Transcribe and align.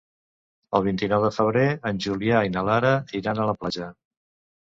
El 0.77 0.83
vint-i-nou 0.85 1.25
de 1.25 1.29
febrer 1.35 1.65
en 1.91 2.01
Julià 2.07 2.41
i 2.47 2.51
na 2.55 2.63
Lara 2.69 2.93
iran 3.21 3.43
a 3.43 3.45
la 3.51 3.55
platja. 3.65 3.93